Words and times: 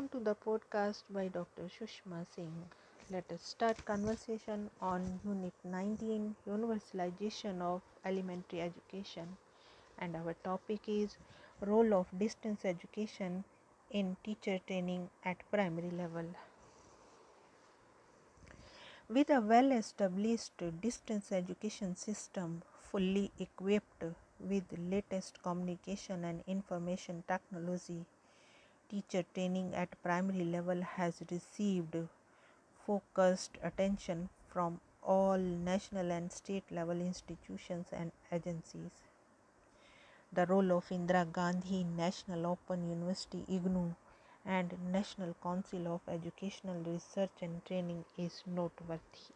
Welcome 0.00 0.18
to 0.18 0.24
the 0.24 0.34
podcast 0.34 1.02
by 1.10 1.28
Dr. 1.28 1.64
Shushma 1.64 2.24
Singh. 2.34 2.64
Let 3.10 3.30
us 3.30 3.42
start 3.42 3.84
conversation 3.84 4.70
on 4.80 5.20
Unit 5.26 5.52
19 5.62 6.36
Universalization 6.48 7.60
of 7.60 7.82
Elementary 8.02 8.62
Education 8.62 9.36
and 9.98 10.16
our 10.16 10.34
topic 10.42 10.88
is 10.88 11.18
role 11.60 11.92
of 11.92 12.06
distance 12.18 12.64
education 12.64 13.44
in 13.90 14.16
teacher 14.24 14.58
training 14.66 15.10
at 15.22 15.36
primary 15.50 15.90
level. 15.90 16.24
With 19.06 19.28
a 19.28 19.42
well 19.42 19.70
established 19.70 20.62
distance 20.80 21.30
education 21.30 21.94
system 21.94 22.62
fully 22.90 23.32
equipped 23.38 24.04
with 24.38 24.64
latest 24.78 25.42
communication 25.42 26.24
and 26.24 26.42
information 26.46 27.22
technology, 27.28 28.06
teacher 28.90 29.24
training 29.34 29.72
at 29.72 30.02
primary 30.02 30.44
level 30.44 30.82
has 30.82 31.22
received 31.30 31.96
focused 32.86 33.58
attention 33.62 34.28
from 34.52 34.80
all 35.02 35.38
national 35.38 36.10
and 36.10 36.32
state 36.32 36.64
level 36.72 37.00
institutions 37.00 37.86
and 37.92 38.10
agencies. 38.32 38.90
The 40.32 40.46
role 40.46 40.72
of 40.72 40.88
Indira 40.88 41.24
Gandhi 41.32 41.84
National 41.84 42.46
Open 42.46 42.88
University 42.88 43.44
IGNOU 43.48 43.94
and 44.44 44.74
National 44.92 45.34
Council 45.42 45.86
of 45.88 46.00
Educational 46.08 46.82
Research 46.82 47.42
and 47.42 47.64
Training 47.64 48.04
is 48.18 48.42
noteworthy. 48.46 49.26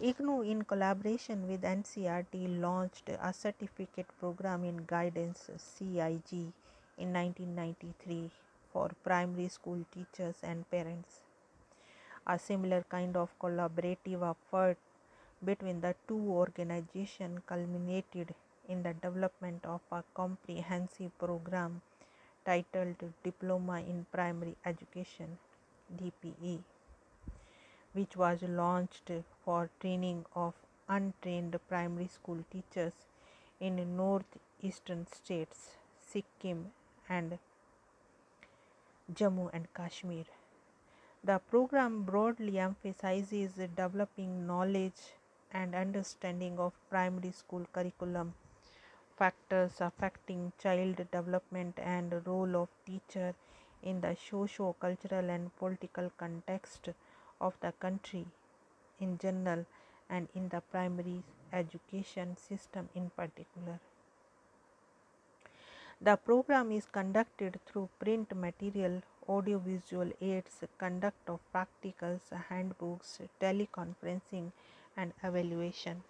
IGNOU, 0.00 0.50
in 0.50 0.62
collaboration 0.62 1.48
with 1.48 1.62
NCERT, 1.62 2.60
launched 2.60 3.08
a 3.08 3.32
certificate 3.32 4.06
program 4.18 4.64
in 4.64 4.84
guidance 4.86 5.50
CIG 5.56 6.52
in 6.96 7.12
1993 7.12 8.30
for 8.72 8.90
primary 9.02 9.48
school 9.48 9.84
teachers 9.92 10.36
and 10.42 10.68
parents. 10.70 11.20
A 12.26 12.38
similar 12.38 12.84
kind 12.88 13.16
of 13.16 13.38
collaborative 13.38 14.22
effort 14.30 14.78
between 15.44 15.80
the 15.80 15.94
two 16.08 16.30
organizations 16.30 17.40
culminated 17.46 18.34
in 18.68 18.82
the 18.82 18.94
development 18.94 19.64
of 19.64 19.80
a 19.92 20.02
comprehensive 20.14 21.16
program 21.18 21.82
titled 22.46 22.96
Diploma 23.22 23.80
in 23.80 24.06
Primary 24.10 24.56
Education 24.64 25.38
DPE, 25.94 26.60
which 27.92 28.16
was 28.16 28.42
launched 28.42 29.10
for 29.44 29.70
training 29.80 30.24
of 30.34 30.54
untrained 30.88 31.58
primary 31.68 32.08
school 32.08 32.44
teachers 32.50 32.92
in 33.60 33.96
northeastern 33.96 35.06
states, 35.06 35.76
Sikkim 36.00 36.72
and 37.08 37.38
Jammu 39.12 39.50
and 39.52 39.72
Kashmir. 39.74 40.24
The 41.22 41.38
program 41.38 42.02
broadly 42.02 42.58
emphasizes 42.58 43.54
developing 43.54 44.46
knowledge 44.46 45.14
and 45.52 45.74
understanding 45.74 46.58
of 46.58 46.72
primary 46.90 47.32
school 47.32 47.66
curriculum, 47.72 48.34
factors 49.16 49.80
affecting 49.80 50.52
child 50.58 50.96
development 51.10 51.78
and 51.78 52.26
role 52.26 52.56
of 52.56 52.68
teacher 52.84 53.34
in 53.82 54.00
the 54.00 54.16
socio-cultural 54.16 55.30
and 55.30 55.56
political 55.56 56.10
context 56.16 56.88
of 57.40 57.54
the 57.60 57.72
country 57.72 58.26
in 59.00 59.18
general 59.18 59.64
and 60.08 60.28
in 60.34 60.48
the 60.48 60.60
primary 60.60 61.22
education 61.52 62.36
system 62.36 62.88
in 62.94 63.10
particular. 63.10 63.80
The 66.04 66.16
program 66.16 66.70
is 66.70 66.84
conducted 66.84 67.58
through 67.64 67.88
print 67.98 68.36
material, 68.36 69.00
audiovisual 69.26 70.12
aids, 70.20 70.62
conduct 70.76 71.30
of 71.30 71.40
practicals, 71.50 72.28
handbooks, 72.50 73.20
teleconferencing, 73.40 74.52
and 74.98 75.14
evaluation. 75.22 76.02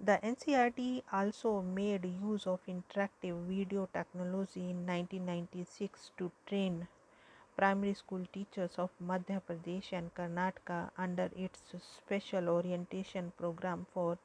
The 0.00 0.18
NCERT 0.24 1.04
also 1.12 1.62
made 1.62 2.04
use 2.04 2.48
of 2.48 2.58
interactive 2.66 3.40
video 3.46 3.88
technology 3.92 4.70
in 4.70 4.84
1996 4.84 6.10
to 6.18 6.32
train 6.44 6.88
primary 7.56 7.94
school 7.94 8.26
teachers 8.32 8.72
of 8.78 8.90
Madhya 9.00 9.40
Pradesh 9.48 9.92
and 9.92 10.12
Karnataka 10.12 10.90
under 10.98 11.30
its 11.36 11.60
special 11.78 12.48
orientation 12.48 13.32
program 13.38 13.86
for 13.94 14.18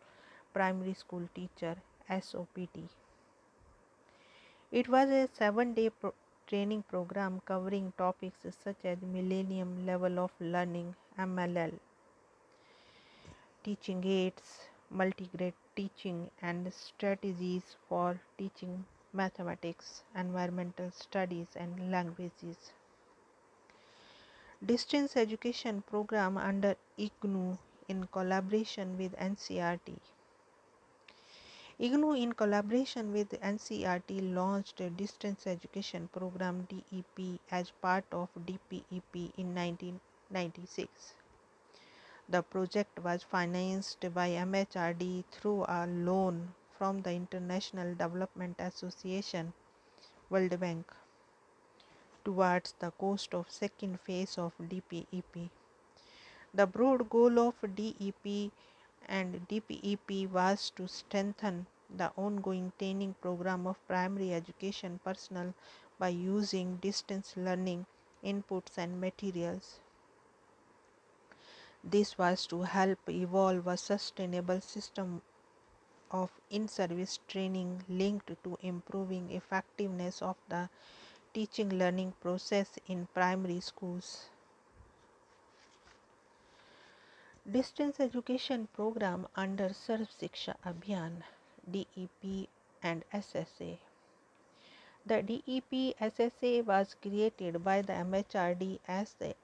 primary 0.52 0.96
school 0.96 1.30
teacher 1.36 1.76
SOPT. 2.10 3.05
It 4.76 4.90
was 4.90 5.10
a 5.10 5.28
seven 5.34 5.74
day 5.74 5.90
pro- 5.90 6.14
training 6.48 6.84
program 6.84 7.42
covering 7.46 7.94
topics 7.98 8.46
such 8.64 8.84
as 8.84 9.02
Minimum 9.02 9.86
Level 9.86 10.20
of 10.20 10.32
Learning 10.40 10.94
MLL, 11.18 11.80
teaching 13.64 14.04
aids, 14.06 14.68
multigrade 14.92 15.54
teaching, 15.76 16.30
and 16.42 16.74
strategies 16.74 17.78
for 17.88 18.20
teaching 18.38 18.86
mathematics, 19.14 20.04
environmental 20.14 20.92
studies, 20.92 21.48
and 21.56 21.90
languages. 21.90 22.74
Distance 24.66 25.16
education 25.16 25.82
program 25.84 26.38
under 26.38 26.76
IGNOU 27.00 27.58
in 27.88 28.08
collaboration 28.08 28.98
with 28.98 29.16
NCERT 29.18 29.98
IGNOU, 31.78 32.14
in 32.18 32.32
collaboration 32.32 33.12
with 33.12 33.32
NCERT, 33.32 34.34
launched 34.34 34.80
a 34.80 34.90
distance 34.90 35.46
education 35.46 36.08
program 36.08 36.66
DEP 36.70 37.42
as 37.52 37.72
part 37.82 38.06
of 38.14 38.30
DPEP 38.34 39.34
in 39.38 39.54
1996. 39.54 41.16
The 42.30 42.42
project 42.44 43.00
was 43.04 43.24
financed 43.24 44.00
by 44.14 44.30
MHRD 44.30 45.26
through 45.32 45.66
a 45.68 45.86
loan 45.86 46.54
from 46.78 47.02
the 47.02 47.12
International 47.12 47.94
Development 47.94 48.56
Association, 48.58 49.52
World 50.30 50.58
Bank, 50.58 50.90
towards 52.24 52.74
the 52.80 52.92
cost 52.92 53.34
of 53.34 53.52
second 53.52 54.00
phase 54.00 54.38
of 54.38 54.54
DPEP. 54.60 55.50
The 56.54 56.68
broad 56.68 57.10
goal 57.10 57.38
of 57.38 57.56
DEP 57.76 58.54
and 59.08 59.48
DPEP 59.48 60.30
was 60.32 60.70
to 60.72 60.88
strengthen 60.88 61.68
the 61.90 62.12
ongoing 62.18 62.74
training 62.80 63.16
program 63.22 63.68
of 63.68 63.88
primary 63.88 64.34
education 64.34 65.00
personnel 65.04 65.54
by 66.00 66.10
using 66.10 66.78
distance 66.78 67.36
learning 67.38 67.86
inputs 68.24 68.78
and 68.78 69.00
materials. 69.00 69.80
This 71.84 72.18
was 72.18 72.48
to 72.48 72.64
help 72.64 73.00
evolve 73.10 73.68
a 73.68 73.78
sustainable 73.78 74.60
system 74.62 75.22
of 76.12 76.32
in 76.50 76.68
service 76.68 77.20
training 77.28 77.84
linked 77.88 78.32
to 78.44 78.58
improving 78.62 79.32
effectiveness 79.32 80.22
of 80.22 80.36
the 80.50 80.70
teaching 81.34 81.70
learning 81.78 82.14
process 82.22 82.80
in 82.88 83.08
primary 83.14 83.60
schools. 83.60 84.30
Distance 87.52 88.00
education 88.00 88.68
program 88.74 89.28
under 89.36 89.70
Sarv 89.70 90.10
Shiksha 90.20 90.56
Abhiyan 90.66 91.22
DEP 91.70 92.50
and 92.82 93.04
SSA. 93.14 93.78
The 95.06 95.22
DEP 95.22 95.96
SSA 96.00 96.66
was 96.66 96.96
created 97.00 97.64
by 97.64 97.84
the 97.84 97.94
MHRD 97.94 98.80
as 98.88 99.14
the 99.14 99.36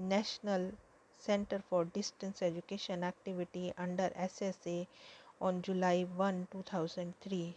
National 0.00 0.72
Center 1.16 1.62
for 1.70 1.84
Distance 1.84 2.42
Education 2.42 3.04
Activity 3.04 3.72
under 3.78 4.10
SSA 4.10 4.88
on 5.40 5.62
July 5.62 6.02
1, 6.02 6.48
2003. 6.50 7.54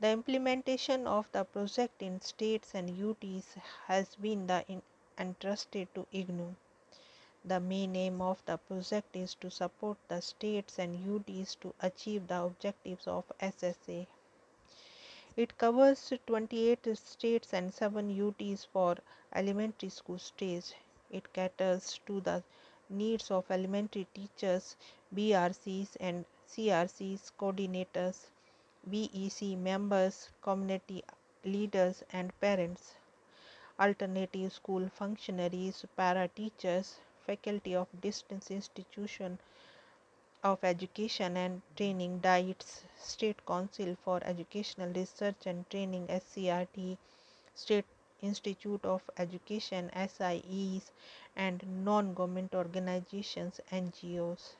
The 0.00 0.08
implementation 0.10 1.06
of 1.06 1.30
the 1.32 1.44
project 1.44 2.00
in 2.00 2.22
states 2.22 2.74
and 2.74 2.88
UTs 2.88 3.58
has 3.88 4.14
been 4.14 4.46
the 4.46 4.64
entrusted 5.18 5.94
to 5.94 6.06
IGNOU. 6.14 6.54
The 7.48 7.60
main 7.60 7.94
aim 7.94 8.20
of 8.20 8.44
the 8.44 8.56
project 8.56 9.14
is 9.14 9.36
to 9.36 9.50
support 9.52 9.98
the 10.08 10.20
states 10.20 10.80
and 10.80 10.98
UTs 10.98 11.54
to 11.60 11.72
achieve 11.80 12.26
the 12.26 12.42
objectives 12.42 13.06
of 13.06 13.24
SSA. 13.40 14.08
It 15.36 15.56
covers 15.56 16.12
28 16.26 16.98
states 16.98 17.54
and 17.54 17.72
7 17.72 18.10
UTs 18.10 18.66
for 18.66 18.96
elementary 19.32 19.90
school 19.90 20.18
stage. 20.18 20.72
It 21.08 21.32
caters 21.32 22.00
to 22.06 22.20
the 22.20 22.42
needs 22.90 23.30
of 23.30 23.48
elementary 23.48 24.08
teachers, 24.12 24.76
BRCs 25.14 25.96
and 26.00 26.24
CRCs 26.48 27.30
coordinators, 27.38 28.26
VEC 28.90 29.56
members, 29.56 30.30
community 30.42 31.04
leaders 31.44 32.02
and 32.12 32.32
parents, 32.40 32.94
alternative 33.78 34.52
school 34.52 34.88
functionaries, 34.88 35.84
para 35.96 36.26
teachers, 36.26 36.96
faculty 37.26 37.74
of 37.74 37.88
district 38.00 38.50
institution 38.50 39.38
of 40.42 40.62
education 40.64 41.36
and 41.36 41.60
training 41.76 42.18
diets 42.20 42.84
state 42.98 43.44
council 43.46 43.96
for 44.04 44.20
educational 44.24 44.92
research 44.92 45.46
and 45.46 45.68
training 45.70 46.06
SCERT 46.08 46.96
state 47.54 47.84
Institute 48.22 48.84
of 48.84 49.02
Education, 49.18 49.90
SIEs, 49.94 50.90
and 51.36 51.84
non 51.84 52.14
government 52.14 52.54
organizations, 52.54 53.60
NGOs. 53.70 54.54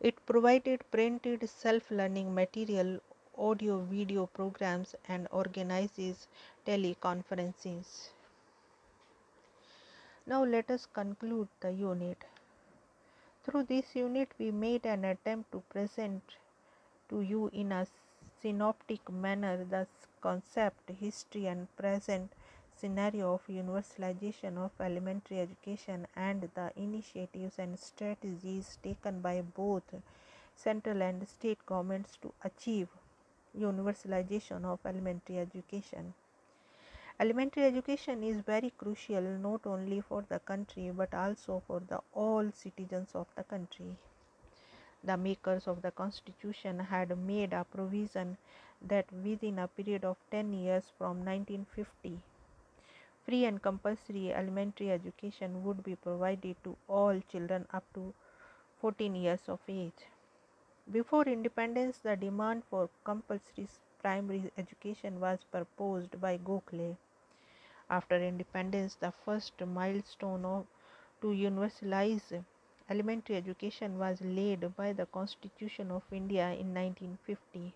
It 0.00 0.24
provided 0.24 0.90
printed 0.90 1.48
self 1.50 1.90
learning 1.90 2.34
material, 2.34 3.00
audio 3.36 3.80
video 3.80 4.26
programs, 4.26 4.94
and 5.08 5.28
organizes 5.30 6.26
teleconferences. 6.66 8.08
Now, 10.28 10.44
let 10.44 10.70
us 10.72 10.86
conclude 10.86 11.46
the 11.60 11.70
unit. 11.70 12.24
Through 13.44 13.62
this 13.64 13.94
unit, 13.94 14.32
we 14.38 14.50
made 14.50 14.84
an 14.84 15.04
attempt 15.04 15.52
to 15.52 15.60
present 15.68 16.22
to 17.08 17.20
you 17.20 17.48
in 17.52 17.70
a 17.70 17.86
synoptic 18.42 19.08
manner 19.08 19.64
the 19.64 19.86
concept, 20.20 20.90
history, 20.90 21.46
and 21.46 21.68
present 21.76 22.32
scenario 22.76 23.34
of 23.34 23.46
universalization 23.46 24.58
of 24.58 24.72
elementary 24.80 25.38
education 25.38 26.08
and 26.16 26.50
the 26.56 26.72
initiatives 26.76 27.58
and 27.60 27.78
strategies 27.78 28.78
taken 28.82 29.20
by 29.20 29.40
both 29.40 29.94
central 30.56 31.02
and 31.02 31.28
state 31.28 31.64
governments 31.64 32.18
to 32.20 32.32
achieve 32.42 32.88
universalization 33.56 34.64
of 34.64 34.80
elementary 34.84 35.38
education. 35.38 36.14
Elementary 37.18 37.64
education 37.64 38.22
is 38.22 38.40
very 38.40 38.70
crucial 38.76 39.22
not 39.22 39.66
only 39.66 40.02
for 40.02 40.22
the 40.28 40.38
country 40.40 40.90
but 40.94 41.14
also 41.14 41.62
for 41.66 41.80
the 41.80 41.98
all 42.12 42.50
citizens 42.52 43.14
of 43.14 43.26
the 43.36 43.42
country. 43.42 43.96
The 45.02 45.16
makers 45.16 45.66
of 45.66 45.80
the 45.80 45.90
constitution 45.92 46.78
had 46.78 47.16
made 47.16 47.54
a 47.54 47.64
provision 47.64 48.36
that 48.82 49.10
within 49.12 49.58
a 49.58 49.66
period 49.66 50.04
of 50.04 50.18
10 50.30 50.52
years 50.52 50.92
from 50.98 51.24
1950 51.24 52.20
free 53.24 53.44
and 53.46 53.60
compulsory 53.60 54.32
elementary 54.32 54.90
education 54.90 55.64
would 55.64 55.82
be 55.82 55.96
provided 55.96 56.54
to 56.62 56.76
all 56.86 57.18
children 57.32 57.66
up 57.72 57.82
to 57.94 58.12
14 58.80 59.16
years 59.16 59.48
of 59.48 59.58
age. 59.68 60.04
Before 60.92 61.24
independence, 61.24 61.98
the 61.98 62.14
demand 62.14 62.62
for 62.70 62.88
compulsory 63.04 63.66
primary 64.00 64.52
education 64.56 65.18
was 65.18 65.40
proposed 65.50 66.20
by 66.20 66.36
Gokhale. 66.38 66.96
After 67.90 68.16
independence, 68.16 68.94
the 68.94 69.12
first 69.12 69.60
milestone 69.60 70.44
of, 70.44 70.66
to 71.20 71.28
universalize 71.28 72.44
elementary 72.88 73.36
education 73.36 73.98
was 73.98 74.20
laid 74.20 74.76
by 74.76 74.92
the 74.92 75.06
Constitution 75.06 75.90
of 75.90 76.02
India 76.12 76.52
in 76.52 76.74
1950. 76.74 77.72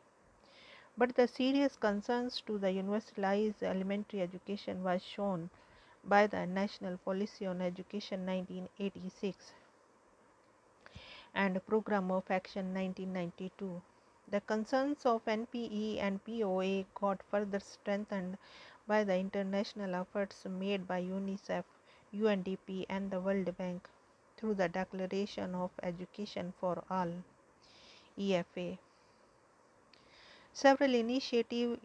But 0.97 1.15
the 1.17 1.27
serious 1.27 1.77
concerns 1.77 2.41
to 2.43 2.59
the 2.59 2.69
universalized 2.69 3.63
elementary 3.63 4.21
education 4.21 4.83
was 4.85 5.03
shown 5.03 5.51
by 6.05 6.27
the 6.27 6.47
National 6.47 6.97
Policy 6.99 7.47
on 7.47 7.61
Education 7.61 8.27
1986 8.27 9.53
and 11.35 11.65
Program 11.67 12.11
of 12.11 12.31
Action 12.31 12.75
1992. 12.75 13.81
The 14.29 14.41
concerns 14.43 15.05
of 15.07 15.25
NPE 15.25 15.99
and 15.99 16.23
POA 16.25 16.85
got 16.95 17.23
further 17.31 17.59
strengthened 17.59 18.39
by 18.91 19.05
the 19.05 19.17
international 19.17 19.95
efforts 19.95 20.45
made 20.47 20.87
by 20.89 21.01
UNICEF, 21.01 21.65
UNDP, 22.13 22.87
and 22.89 23.11
the 23.11 23.21
World 23.21 23.57
Bank 23.57 23.89
through 24.37 24.55
the 24.55 24.69
Declaration 24.69 25.55
of 25.55 25.71
Education 25.83 26.53
for 26.61 26.83
All 26.91 27.13
EFA. 28.19 28.79
Several 30.53 30.95
initiative 30.95 31.79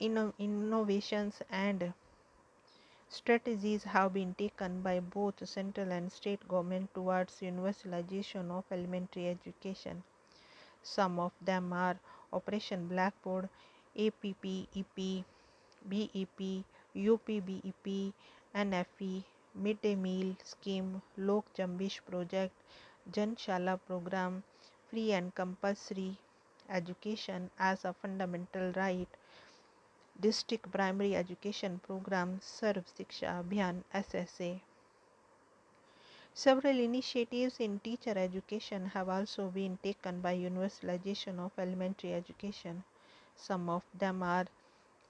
inno- 0.00 0.32
innovations 0.38 1.42
and 1.50 1.92
strategies 3.10 3.84
have 3.84 4.14
been 4.14 4.34
taken 4.34 4.80
by 4.82 5.00
both 5.00 5.46
central 5.48 5.92
and 5.92 6.10
state 6.10 6.48
government 6.48 6.94
towards 6.94 7.40
universalization 7.40 8.50
of 8.50 8.64
elementary 8.70 9.28
education. 9.28 10.02
Some 10.82 11.18
of 11.18 11.32
them 11.42 11.72
are 11.74 11.98
Operation 12.32 12.88
Blackboard, 12.88 13.48
APPEP, 15.88 16.26
BEP, 16.36 16.64
UPBEP, 16.94 18.12
NFE, 18.54 19.24
Midday 19.54 19.94
Meal 19.94 20.36
Scheme, 20.44 21.02
Lok 21.16 21.44
Jambish 21.54 22.00
Project, 22.04 22.54
Jan 23.10 23.36
Shala 23.36 23.78
Program, 23.86 24.42
Free 24.90 25.12
and 25.12 25.34
Compulsory 25.34 26.16
education 26.68 27.50
as 27.58 27.84
a 27.84 27.92
fundamental 27.92 28.72
right, 28.72 29.08
district 30.20 30.70
primary 30.70 31.16
education 31.16 31.80
program, 31.86 32.38
Sarv 32.40 32.84
Siksha 32.96 33.42
Abhiyan 33.42 33.82
SSA. 33.94 34.60
Several 36.34 36.78
initiatives 36.78 37.58
in 37.58 37.80
teacher 37.80 38.16
education 38.16 38.86
have 38.86 39.08
also 39.08 39.48
been 39.48 39.78
taken 39.82 40.20
by 40.20 40.36
universalization 40.36 41.38
of 41.40 41.50
elementary 41.58 42.12
education. 42.14 42.84
Some 43.36 43.68
of 43.68 43.82
them 43.98 44.22
are 44.22 44.46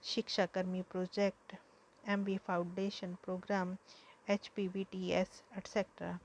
Shiksha 0.03 0.49
Karmi 0.51 0.83
project, 0.89 1.55
MV 2.09 2.41
Foundation 2.41 3.19
program, 3.23 3.79
HPBTS, 4.29 5.43
etc. 5.57 6.19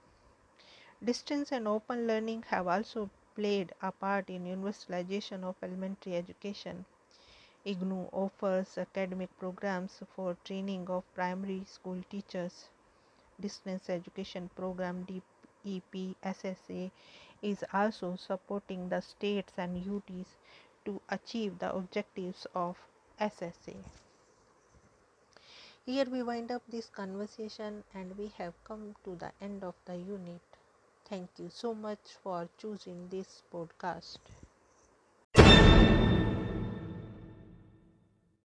Distance 1.04 1.52
and 1.52 1.68
open 1.68 2.08
learning 2.08 2.44
have 2.44 2.68
also 2.68 3.10
played 3.36 3.74
a 3.82 3.92
part 3.92 4.30
in 4.30 4.46
universalization 4.46 5.44
of 5.44 5.56
elementary 5.62 6.16
education. 6.16 6.86
IGNOU 7.66 8.10
offers 8.14 8.78
academic 8.78 9.30
programs 9.38 10.02
for 10.16 10.38
training 10.46 10.90
of 10.90 11.04
primary 11.14 11.64
school 11.66 12.02
teachers. 12.10 12.70
Distance 13.42 13.90
education 13.90 14.50
program 14.56 15.04
DEP 15.04 16.16
SSA 16.24 16.92
is 17.42 17.66
also 17.74 18.16
supporting 18.16 18.88
the 18.88 19.02
states 19.02 19.52
and 19.58 19.84
UTs 19.84 20.38
to 20.86 21.02
achieve 21.10 21.60
the 21.60 21.76
objectives 21.76 22.48
of 22.56 22.78
SSA. 23.20 23.76
Here 25.86 26.04
we 26.04 26.22
wind 26.22 26.52
up 26.52 26.64
this 26.68 26.90
conversation 26.90 27.86
and 27.94 28.18
we 28.18 28.28
have 28.38 28.62
come 28.66 28.94
to 29.06 29.16
the 29.16 29.32
end 29.40 29.64
of 29.64 29.76
the 29.86 29.96
unit. 29.96 30.42
Thank 31.06 31.30
you 31.40 31.50
so 31.50 31.74
much 31.74 32.18
for 32.22 32.50
choosing 32.58 33.08
this 33.08 33.42
podcast. 33.54 34.18